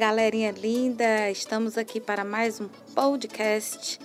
[0.00, 1.30] galerinha linda!
[1.30, 4.00] Estamos aqui para mais um podcast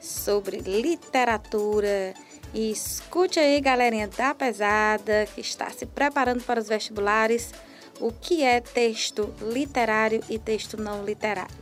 [0.00, 2.14] sobre literatura.
[2.52, 7.54] E escute aí, galerinha da pesada, que está se preparando para os vestibulares,
[8.00, 11.54] o que é texto literário e texto não literário.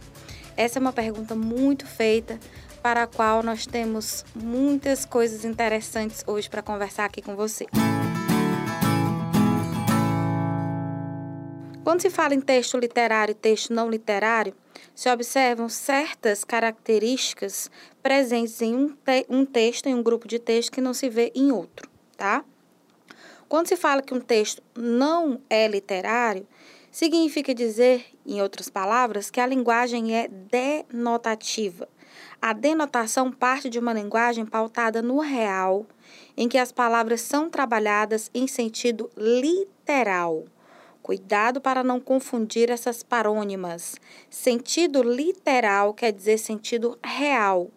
[0.57, 2.41] Essa é uma pergunta muito feita,
[2.83, 7.67] para a qual nós temos muitas coisas interessantes hoje para conversar aqui com você.
[11.85, 14.55] Quando se fala em texto literário e texto não literário,
[14.95, 17.71] se observam certas características
[18.03, 21.31] presentes em um, te um texto, em um grupo de texto, que não se vê
[21.35, 22.43] em outro, tá?
[23.51, 26.49] Quando se fala que um texto não é literário,
[26.91, 31.87] significa dizer, em outras palavras, que a linguagem é denotativa.
[32.41, 35.85] A denotação parte de uma linguagem pautada no real,
[36.35, 40.47] em que as palavras são trabalhadas em sentido literal.
[41.05, 43.97] Cuidado para não confundir essas parônimas.
[44.31, 47.71] Sentido literal quer dizer sentido real.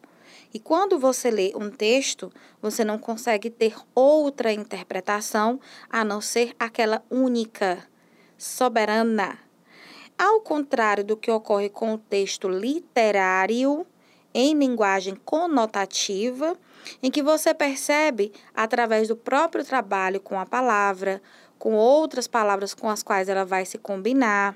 [0.53, 6.55] E quando você lê um texto, você não consegue ter outra interpretação a não ser
[6.57, 7.85] aquela única,
[8.37, 9.37] soberana.
[10.17, 13.85] Ao contrário do que ocorre com o texto literário,
[14.33, 16.57] em linguagem conotativa,
[17.03, 21.21] em que você percebe, através do próprio trabalho com a palavra,
[21.57, 24.55] com outras palavras com as quais ela vai se combinar,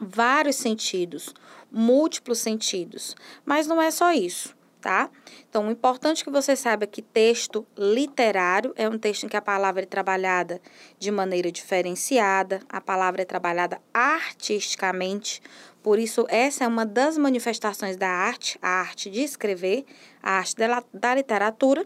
[0.00, 1.32] vários sentidos,
[1.70, 3.14] múltiplos sentidos.
[3.44, 5.10] Mas não é só isso, tá?
[5.48, 9.36] Então, o importante é que você saiba que texto literário é um texto em que
[9.36, 10.60] a palavra é trabalhada
[10.98, 15.40] de maneira diferenciada, a palavra é trabalhada artisticamente.
[15.82, 19.84] Por isso, essa é uma das manifestações da arte, a arte de escrever,
[20.22, 21.84] a arte da, da literatura.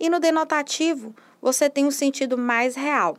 [0.00, 3.16] E no denotativo, você tem um sentido mais real.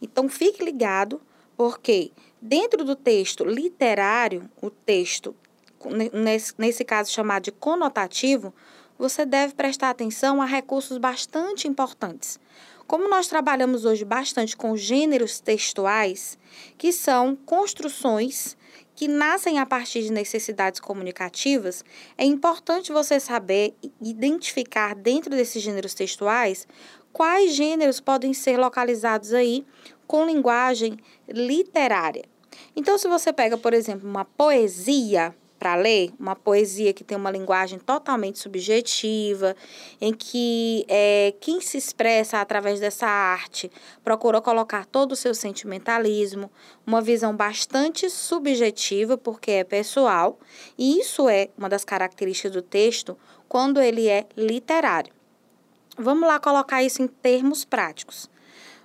[0.00, 1.20] Então fique ligado,
[1.56, 5.34] porque dentro do texto literário, o texto,
[6.12, 8.54] nesse, nesse caso chamado de conotativo,
[8.98, 12.38] você deve prestar atenção a recursos bastante importantes.
[12.86, 16.38] Como nós trabalhamos hoje bastante com gêneros textuais,
[16.78, 18.56] que são construções
[18.94, 21.84] que nascem a partir de necessidades comunicativas,
[22.16, 26.66] é importante você saber identificar dentro desses gêneros textuais
[27.16, 29.64] quais gêneros podem ser localizados aí
[30.06, 32.22] com linguagem literária.
[32.76, 37.30] Então, se você pega, por exemplo, uma poesia para ler, uma poesia que tem uma
[37.30, 39.56] linguagem totalmente subjetiva,
[39.98, 43.72] em que é, quem se expressa através dessa arte
[44.04, 46.50] procura colocar todo o seu sentimentalismo,
[46.86, 50.38] uma visão bastante subjetiva, porque é pessoal,
[50.76, 53.16] e isso é uma das características do texto
[53.48, 55.15] quando ele é literário.
[55.98, 58.28] Vamos lá colocar isso em termos práticos.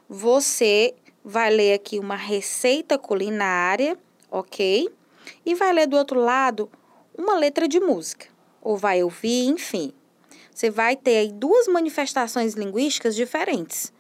[0.07, 3.97] Você vai ler aqui uma receita culinária,
[4.29, 4.89] ok?
[5.45, 6.71] E vai ler do outro lado
[7.17, 8.27] uma letra de música,
[8.61, 9.91] ou vai ouvir, enfim.
[10.53, 13.91] Você vai ter aí duas manifestações linguísticas diferentes.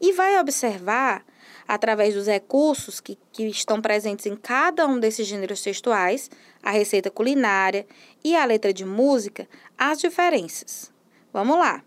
[0.00, 1.22] E vai observar,
[1.68, 6.30] através dos recursos que, que estão presentes em cada um desses gêneros textuais,
[6.62, 7.86] a receita culinária
[8.24, 10.90] e a letra de música, as diferenças.
[11.30, 11.84] Vamos lá.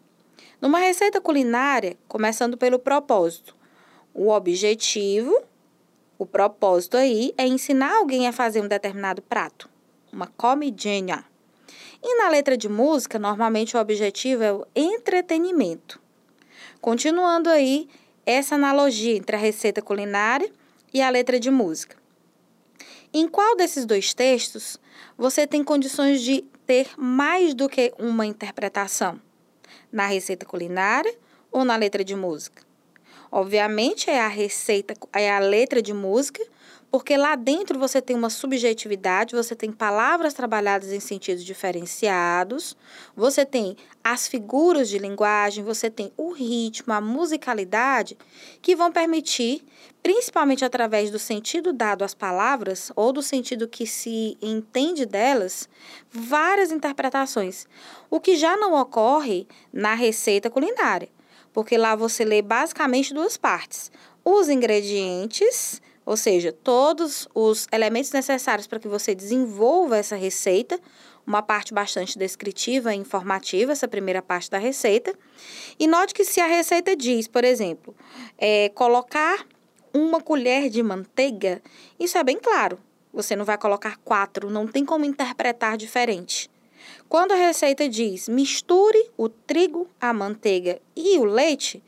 [0.60, 3.56] Numa receita culinária, começando pelo propósito,
[4.12, 5.44] o objetivo,
[6.18, 9.70] o propósito aí é ensinar alguém a fazer um determinado prato,
[10.12, 11.24] uma comidinha.
[12.02, 16.02] E na letra de música, normalmente o objetivo é o entretenimento.
[16.82, 17.88] Continuando aí
[18.26, 20.52] essa analogia entre a receita culinária
[20.92, 21.96] e a letra de música.
[23.14, 24.80] Em qual desses dois textos
[25.16, 29.22] você tem condições de ter mais do que uma interpretação?
[29.92, 31.14] Na receita culinária
[31.52, 32.64] ou na letra de música?
[33.32, 36.44] Obviamente é a receita, é a letra de música,
[36.98, 42.76] porque lá dentro você tem uma subjetividade, você tem palavras trabalhadas em sentidos diferenciados,
[43.16, 48.18] você tem as figuras de linguagem, você tem o ritmo, a musicalidade,
[48.64, 49.64] que vão permitir,
[50.02, 55.70] principalmente através do sentido dado às palavras ou do sentido que se entende delas,
[56.10, 57.68] várias interpretações.
[58.10, 61.10] O que já não ocorre na receita culinária,
[61.54, 63.92] porque lá você lê basicamente duas partes:
[64.26, 70.80] os ingredientes ou seja, todos os elementos necessários para que você desenvolva essa receita,
[71.26, 75.14] uma parte bastante descritiva e informativa, essa primeira parte da receita.
[75.78, 77.94] E note que se a receita diz, por exemplo,
[78.38, 79.46] é, colocar
[79.94, 81.62] uma colher de manteiga,
[82.00, 82.80] isso é bem claro.
[83.12, 86.50] Você não vai colocar quatro, não tem como interpretar diferente.
[87.10, 91.84] Quando a receita diz misture o trigo, a manteiga e o leite,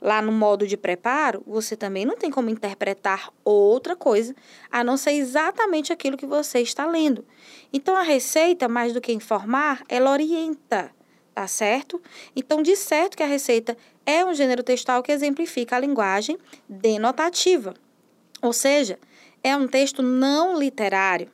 [0.00, 4.34] lá no modo de preparo, você também não tem como interpretar outra coisa
[4.70, 7.24] a não ser exatamente aquilo que você está lendo.
[7.72, 10.90] Então a receita, mais do que informar, ela orienta,
[11.34, 12.00] tá certo?
[12.34, 13.76] Então, de certo que a receita
[14.06, 16.38] é um gênero textual que exemplifica a linguagem
[16.68, 17.74] denotativa.
[18.40, 18.98] Ou seja,
[19.42, 21.30] é um texto não literário.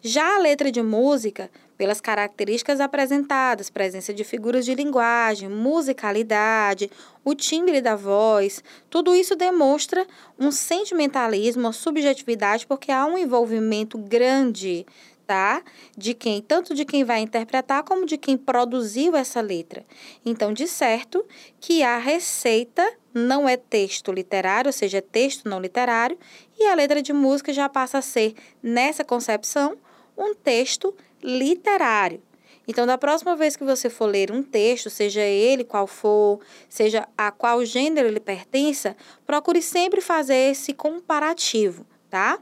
[0.00, 6.90] Já a letra de música pelas características apresentadas, presença de figuras de linguagem, musicalidade,
[7.24, 10.04] o timbre da voz, tudo isso demonstra
[10.36, 14.84] um sentimentalismo, uma subjetividade, porque há um envolvimento grande,
[15.24, 15.62] tá?
[15.96, 19.86] De quem, tanto de quem vai interpretar como de quem produziu essa letra.
[20.26, 21.24] Então, de certo
[21.60, 22.84] que a receita
[23.14, 26.18] não é texto literário, ou seja, é texto não literário,
[26.58, 29.76] e a letra de música já passa a ser, nessa concepção,
[30.16, 30.92] um texto
[31.22, 32.22] literário.
[32.66, 37.08] Então, da próxima vez que você for ler um texto, seja ele qual for, seja
[37.16, 38.94] a qual gênero ele pertença,
[39.26, 42.38] procure sempre fazer esse comparativo, tá?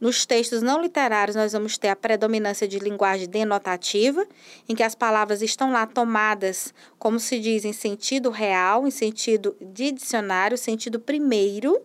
[0.00, 4.26] Nos textos não literários, nós vamos ter a predominância de linguagem denotativa,
[4.68, 9.56] em que as palavras estão lá tomadas, como se diz, em sentido real, em sentido
[9.60, 11.82] de dicionário, sentido primeiro.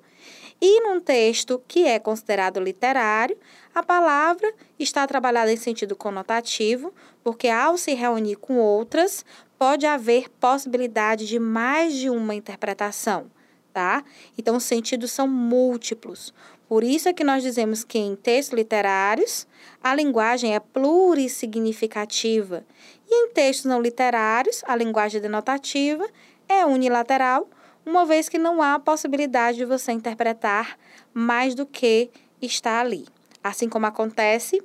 [0.62, 3.36] E num texto que é considerado literário,
[3.74, 6.94] a palavra está trabalhada em sentido conotativo,
[7.24, 9.26] porque ao se reunir com outras,
[9.58, 13.26] pode haver possibilidade de mais de uma interpretação,
[13.74, 14.04] tá?
[14.38, 16.32] Então, os sentidos são múltiplos.
[16.68, 19.48] Por isso é que nós dizemos que em textos literários
[19.84, 22.64] a linguagem é plurissignificativa
[23.10, 26.08] e em textos não literários a linguagem denotativa
[26.48, 27.50] é unilateral,
[27.86, 30.78] uma vez que não há possibilidade de você interpretar
[31.14, 32.10] mais do que
[32.42, 33.06] está ali.
[33.44, 34.62] Assim como acontece,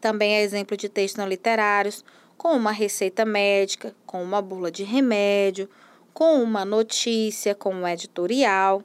[0.00, 2.04] também é exemplo de textos não literários,
[2.36, 5.68] com uma receita médica, com uma bula de remédio,
[6.12, 8.82] com uma notícia, com um editorial.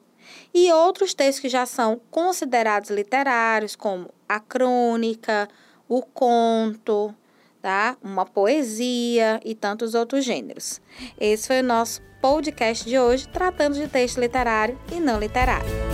[0.53, 5.49] E outros textos que já são considerados literários, como a crônica,
[5.87, 7.13] o conto,
[7.61, 7.97] tá?
[8.03, 10.81] Uma poesia e tantos outros gêneros.
[11.19, 15.90] Esse foi o nosso podcast de hoje, tratando de texto literário e não literário.